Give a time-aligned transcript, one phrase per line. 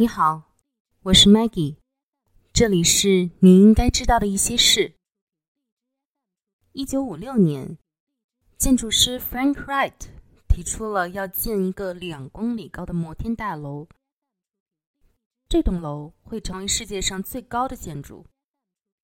[0.00, 0.54] 你好，
[1.02, 1.76] 我是 Maggie，
[2.54, 4.94] 这里是你应该知道的一些事。
[6.72, 7.76] 一九五六年，
[8.56, 9.92] 建筑师 Frank Wright
[10.48, 13.88] 提出了要建一个两公里高的摩天大楼，
[15.50, 18.24] 这栋楼会成为世界上最高的建筑，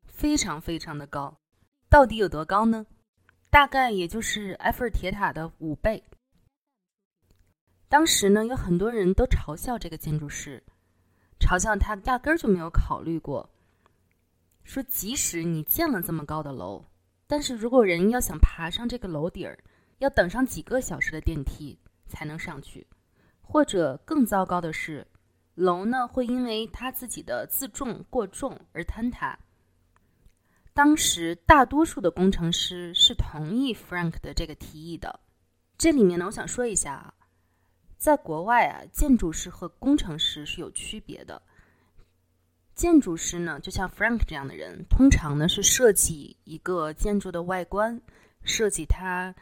[0.07, 1.37] 非常非常的高。
[1.91, 2.87] 到底有多高呢？
[3.51, 6.03] 大概也就是埃菲尔铁塔的五倍。
[7.87, 10.65] 当时呢，有很多人都嘲笑这个建筑师。
[11.39, 13.49] 嘲笑他压根儿就没有考虑过，
[14.65, 16.85] 说即使你建了这么高的楼，
[17.27, 19.59] 但是如果人要想爬上这个楼顶儿，
[19.99, 22.87] 要等上几个小时的电梯才能上去，
[23.41, 25.07] 或者更糟糕的是，
[25.55, 29.39] 楼呢会因为他自己的自重过重而坍塌。
[30.75, 35.21] 当时大多数的工程师是同意 Frank 的这个提议的。
[35.79, 37.15] 这里面呢，我想说一下啊。
[38.07, 41.43] 在国外啊，建筑师和工程师是有区别的。
[42.73, 48.01] 建筑师呢，就像 Frank 这样的人，通常呢是设计一个建筑的外观，
[48.45, 49.35] 设计它，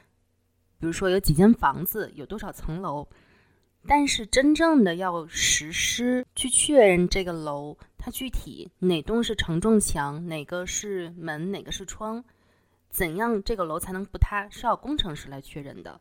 [0.81, 3.07] 比如说有几间房子，有多少层楼。
[3.87, 12.25] 但是真正的要实施去确认这个楼，它具体哪栋是承重墙，哪个是门，哪个是窗，
[12.89, 16.01] 怎样这个楼才能不塌，是要工程师来确认的。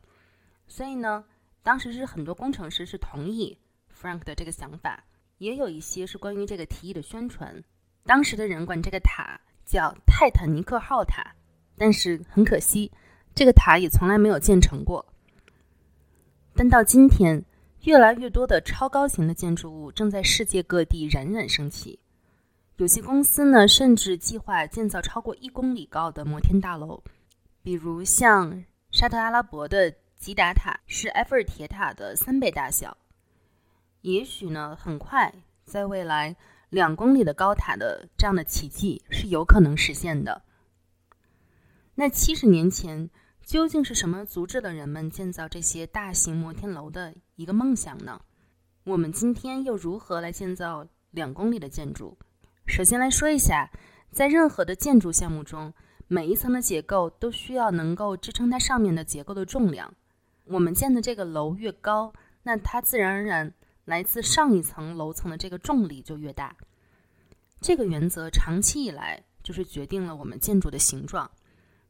[0.66, 1.26] 所以呢。
[1.64, 3.56] 当时是很多工程师是同意
[3.90, 5.02] Frank 的这个想法，
[5.38, 7.64] 也有一些是关于这个提议的宣传。
[8.04, 11.34] 当时的人管这个塔叫泰坦尼克号塔，
[11.78, 12.92] 但是很可惜，
[13.34, 15.06] 这个塔也从来没有建成过。
[16.54, 17.42] 但到今天，
[17.84, 21.98] 越来越多的超高型的建筑物正在世界各地冉冉升起。
[22.76, 27.02] 有些公司呢，甚至计划建造超过一公里高的摩天大楼，
[27.62, 29.94] 比如像沙特阿拉伯的。
[30.24, 32.96] 吉达塔是埃菲尔铁塔的三倍大小，
[34.00, 35.30] 也许呢，很快
[35.66, 36.34] 在未来
[36.70, 40.40] 两公里的高塔的这样的奇迹是有可能实现的。
[41.96, 43.10] 那七十年前
[43.44, 48.18] 究竟是什么阻止了人们建造这些大型摩天楼的一个梦想呢？
[48.84, 52.16] 我们今天又如何来建造两公里的建筑？
[52.66, 53.70] 首先来说一下，
[54.10, 55.74] 在任何的建筑项目中，
[56.08, 59.94] 每一层的结构都需要能够支撑它上面的结构的重量。
[60.44, 62.12] 我们建的这个楼越高，
[62.42, 63.52] 那它自然而然
[63.84, 66.56] 来自上一层楼层的这个重力就越大。
[67.60, 71.30] 这个原则长期以来就是决定了我们建筑的形状。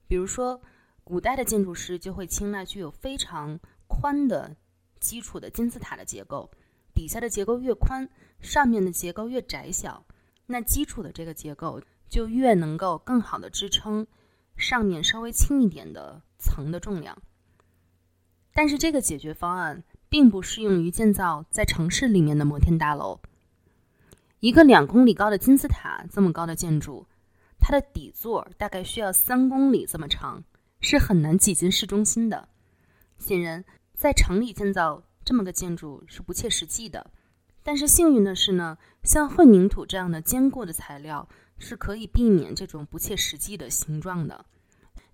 [0.06, 0.60] 比如说，
[1.03, 4.56] 古代的建筑师就会青睐具有非常宽的
[5.00, 6.48] 基础的金字塔的结构，
[6.94, 8.09] 底下的结构越宽，
[8.41, 10.06] 上面的结构越窄小，
[10.47, 14.06] 那基础的这个结构就越能够更好的支撑
[14.56, 17.20] 上面稍微轻一点的层的重量。
[18.54, 23.20] 但是这个解决方案并不适用于建造在城市里面的摩天大楼。
[24.38, 27.06] 一个两公里高的金字塔这么高的建筑，
[27.59, 30.44] 它的底座大概需要三公里这么长，
[30.81, 32.48] 是很难挤进市中心的。
[33.19, 37.10] 显然，在城里建造这么个建筑是不切实际的。
[37.64, 41.28] 但是幸运的是呢，像混凝土这样的坚固的材料
[41.59, 44.44] 是可以避免这种不切实际的形状的。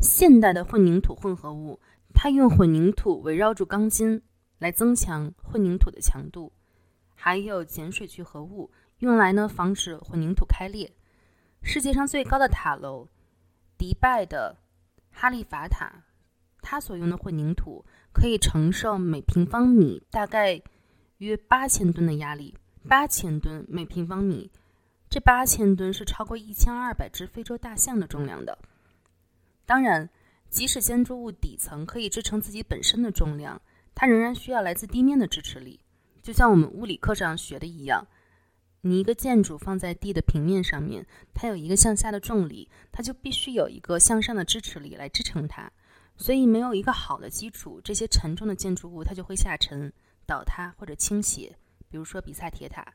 [0.01, 1.81] 现代的混凝土混合物。
[2.13, 4.23] 它用混凝土围绕住钢筋
[4.59, 6.53] 来增强混凝土的强度，
[7.15, 10.93] 还有碱水聚合物用来呢防止混凝土开裂。
[11.63, 13.09] 世界上最高的塔楼——
[13.79, 14.59] 迪拜的
[15.11, 16.05] 哈利法塔，
[16.61, 20.61] 它所用的混凝土可以承受每平方米大概
[21.19, 22.57] 约八千吨的压力。
[22.87, 24.51] 八千吨每平方米，
[25.09, 28.59] 这八千吨是超过一千二百只非洲大象的重量的。
[29.65, 30.11] 当然。
[30.51, 33.63] 即使建筑物底层可以支撑自己本身的重量，
[33.95, 35.79] 它仍然需要来自地面的支持力。
[36.23, 38.07] 就像我们物理课上学的一样，
[38.81, 45.71] 你一个建筑放在地的平面上面，它有一个向下的重力，它就必须有一个向上的支持力来支撑它。
[46.17, 49.93] 所以，没有一个好的基础，这些沉重的建筑物它就会下沉、
[50.27, 51.57] 倒塌或者倾斜。
[51.89, 52.93] 比如说比萨铁塔，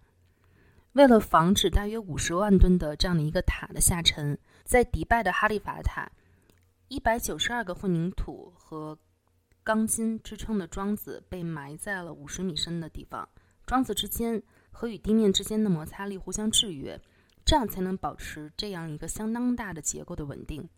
[0.94, 6.12] 为了防止大约五十万吨的这样的一个塔的下沉，在迪拜的哈利法塔。
[6.88, 8.96] 一百九十二个混凝土和
[9.64, 13.28] 钢筋支撑的桩子被埋在了五十米深的地方，
[13.66, 17.02] 桩子之间和与地面之间的摩擦力互相制约，
[17.44, 20.70] 这样才能保持这样一个相当大的结构的稳定。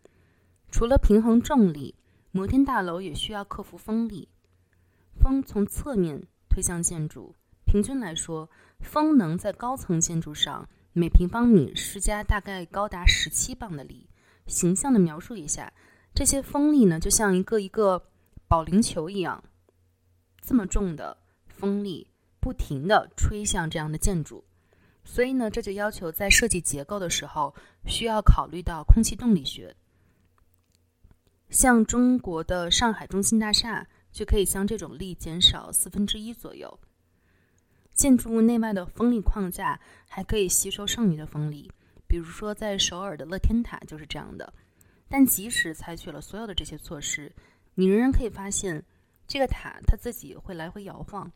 [0.70, 1.94] 除了平衡重力，
[2.30, 4.30] 摩天大楼也需要克服风力。
[5.14, 7.34] 风从侧面推向建筑，
[7.66, 8.48] 平均来说，
[8.80, 14.08] 风能在高层建筑上每平方米施加大概高达十七磅的力。
[14.46, 15.70] 形象的描述一下。
[16.18, 18.02] 这些风力呢，就像一个一个
[18.48, 19.44] 保龄球一样，
[20.40, 21.16] 这么重的
[21.46, 22.08] 风力
[22.40, 24.44] 不停地吹向这样的建筑。
[25.04, 27.54] 所以呢，这就要求在设计结构的时候
[27.86, 29.76] 需要考虑到空气动力学。
[31.50, 36.80] 像中国的上海中心大厦，就可以将这种力减少四分之一左右。
[37.92, 39.78] 建筑物内外的风力框架
[40.08, 41.70] 还可以吸收剩余的风力，
[42.08, 44.52] 比如说在首尔的乐天塔就是这样的。
[45.08, 47.34] 但即使采取了所有的这些措施，
[47.74, 48.84] 你仍然可以发现，
[49.26, 51.32] 这个塔它自己会来回摇晃，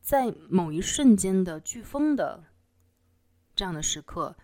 [0.00, 2.42] 在某一瞬间的飓风的
[3.54, 4.34] 这样的时刻，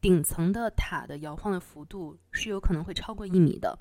[0.00, 3.78] 顶层的塔的摇晃的幅度是有可能会超过一米的。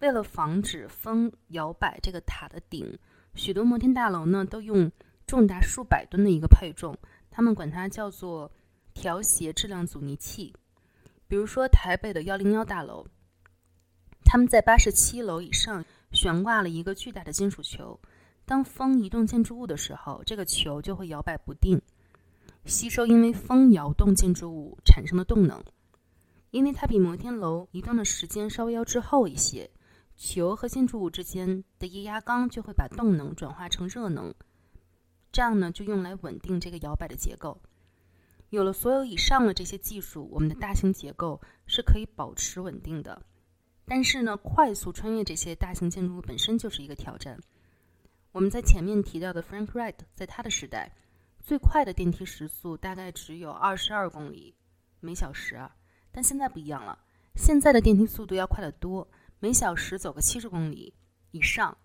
[0.00, 2.98] 为了防止风摇摆这个塔的顶，
[3.34, 4.90] 许多摩天大楼呢都用
[5.26, 6.96] 重达数百吨的一个配重，
[7.30, 8.50] 他们管它叫做
[8.94, 10.54] 调谐质量阻尼器。
[11.30, 13.06] 比如说台北的幺零幺大楼，
[14.24, 18.00] 他们在八十七楼以上悬挂了一个巨大的金属球，
[18.44, 21.80] 当风移动建筑物的时候，这个球就会摇摆不定，
[22.64, 25.62] 吸收因为风摇动建筑物产生的动能。
[26.50, 29.70] 因为它比摩天楼移动的时间稍微要滞后一些，
[30.16, 34.34] 球和建筑物之间的液压缸就会把动能转化成热能，
[35.30, 37.56] 这样呢就用来稳定这个摇摆的结构。
[38.50, 43.22] 有了所有以上的这些技术，我们的大型结构是可以保持稳定的。
[43.86, 47.40] 但是呢，快速穿越这些大型建筑物本身就是一个挑战。
[48.32, 50.92] 我们在前面提到的 Frank Wright，在他的时代，
[51.40, 54.54] 最快的电梯时速大概只有二十二公里
[55.00, 55.74] 每小时啊。
[56.12, 56.98] 但现在不一样了，
[57.36, 59.08] 现在的电梯速度要快得多，
[59.38, 60.92] 每小时走个七十公里
[61.30, 61.76] 以上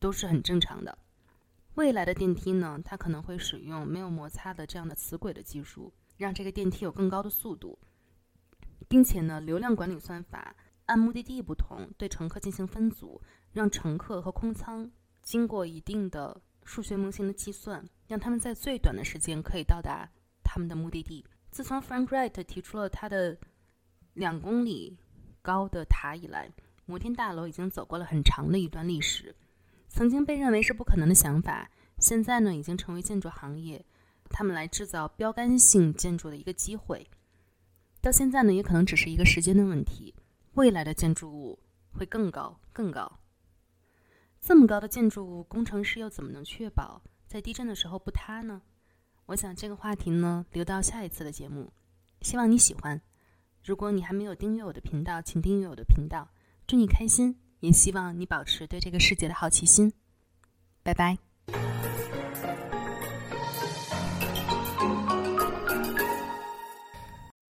[0.00, 0.98] 都是很正常的。
[1.78, 7.78] 未来的电梯呢，它可能会使用没有摩擦的这样的磁轨的技术，让这个电梯有更高的速度，
[8.88, 13.22] 并且呢，流量管理算法按目的地不同对乘客进行分组，
[13.52, 14.90] 让乘客和空舱
[15.22, 20.10] 经过一定的数学模型的计算，让他们在最短的时间可以到达
[20.42, 21.24] 他们的目的地。
[21.52, 23.38] 自从 Frank Wright 提出了他的
[24.14, 24.98] 两公里
[25.42, 26.50] 高的塔以来，
[26.86, 29.32] 摩天大楼已经走过了很长的一段历史。
[29.88, 33.84] 曾经被认为是不可能的想法，现在呢已经成为建筑行业
[34.28, 37.08] 他们来制造标杆性建筑的一个机会。
[38.00, 40.14] 到现在呢，也可能只是一个时间的问题。
[40.54, 41.58] 未来的建筑物
[41.92, 43.20] 会更高更高。
[44.40, 48.62] 这么高的建筑物，工程师又怎么能确保在地震的时候不塌呢？
[49.26, 51.72] 我想这个话题呢，留到下一次的节目。
[52.22, 53.00] 希望你喜欢。
[53.64, 56.28] 如果你还没有订阅我的频道，请订阅我的频道。
[56.66, 57.47] 祝你开心。
[57.60, 59.92] 也希望你保持对这个世界的好奇心。
[60.82, 61.27] 拜拜。